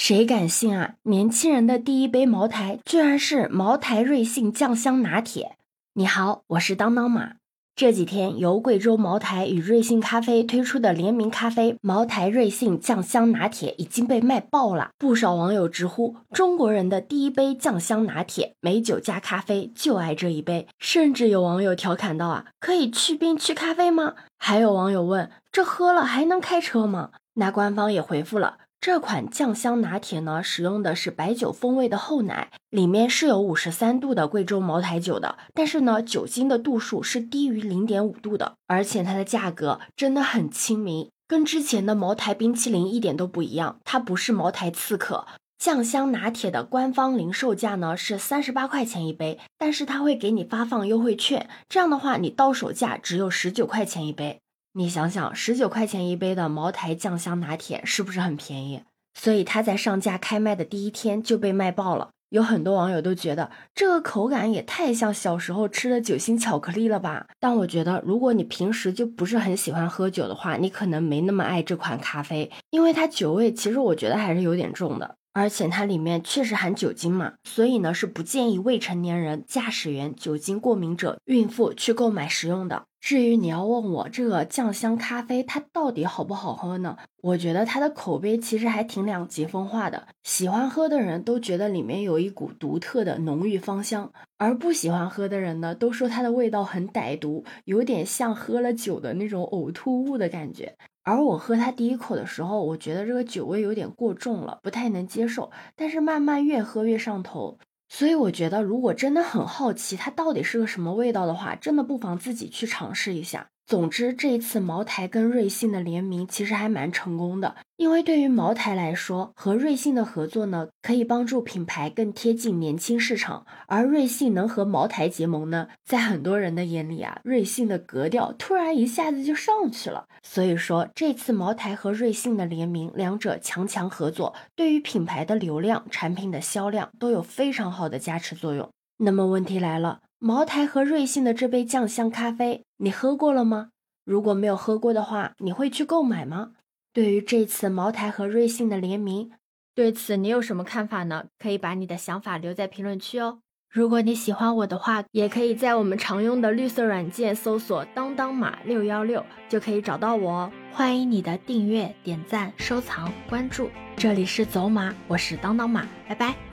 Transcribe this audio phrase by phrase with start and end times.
[0.00, 0.94] 谁敢信啊？
[1.02, 5.56] 年轻人的第一杯茅台居然是茅台瑞幸酱香拿铁！
[5.94, 7.32] 你好，我是当当马。
[7.74, 14.90] 这几天由贵州茅台与瑞幸咖啡推出的联名咖啡茅台瑞幸酱香拿铁已经被卖爆了。
[14.96, 20.68] 不少网友直呼中国人的第一杯酱香拿铁，美酒加咖啡就爱这一杯。
[20.78, 24.14] 甚至有网友调侃道啊，可以去冰去咖啡吗？
[24.38, 27.10] 还有网友问，这喝了还能开车吗？
[27.34, 28.58] 那官方也回复了。
[28.80, 45.26] 这款酱香拿铁呢，使用的是白酒风味的厚奶，里面是有五十三度的贵州茅台酒的，但是呢，酒精的度数是低于零点五度的，而且它的价格真的很亲民，跟之前的茅台冰淇淋一点都不一样，它不是茅台刺客。
[45.58, 54.40] 酱香拿铁的官方零售价呢是三十八块钱一杯，但是它会给你发放优惠券，这样的话你到手价只有十九块钱一杯。
[54.78, 58.84] 你想想，十九块钱一杯的茅台酱香拿铁是不是很便宜？
[59.12, 62.10] 所以它在上架开卖的第一天就被卖爆了。
[62.28, 67.26] 有很多网友都觉得这个口感也太像小时候吃的酒心巧克力了吧？
[67.40, 82.84] 但我觉得，如果你平时就不是很喜欢喝酒的话，你可能没那么爱这款咖啡，因为它酒味其实我觉得还是有点重的，而且它里面确实含酒精嘛，所以呢是不建议未成年人、驾驶员、酒精过敏者、孕妇去购买食用的。
[83.00, 86.96] 至于你要问我这个酱香咖啡它到底好不好喝呢？
[87.22, 90.08] 我觉得它的口碑其实还挺两极分化的。
[90.24, 100.76] 喜欢喝的人都觉得里面有一股独特的浓郁芳香，而不喜欢喝的人呢，都说它的味道很歹毒，有点像喝了酒的那种呕吐物的感觉。
[101.04, 105.50] 而我喝它第一口的时候，我觉得这个酒味有点过重了，不太能接受。
[105.74, 107.58] 但是慢慢越喝越上头。
[107.88, 113.50] 所以我觉得，如果真的很好奇它到底是个什么味道的话，真的不妨自己去尝试一下。
[113.68, 130.06] 总之，这一次茅台跟瑞幸的联名其实还蛮成功的，因为对于茅台来说，和瑞幸的合作呢，可以帮助品牌更贴近年轻市场；而瑞幸能和茅台结盟呢，在很多人的眼里啊，瑞幸的格调突然一下子就上去了。
[130.22, 138.70] 所以说，这次茅台和瑞幸的联名，两者强强合作，对于品牌的流量、产品的销量都有非常好的加持作用。
[138.96, 140.00] 那么问题来了。
[140.20, 143.70] 茅台和瑞幸的这杯酱香咖啡，你喝过了吗？
[144.04, 146.52] 如果没有喝过的话，你会去购买吗？
[146.92, 149.32] 对于这次茅台和瑞幸的联名，
[149.74, 151.26] 对此你有什么看法呢？
[151.38, 153.40] 可以把你的想法留在评论区哦。
[153.68, 160.52] 如果你喜欢我的话，也可以在我们常用的绿色软件搜索“当当马六幺六”，就可以找到我哦。
[160.72, 163.68] 欢迎你的订阅、点赞、收藏、关注。
[163.96, 166.47] 这里是走马，我是当当马，拜拜。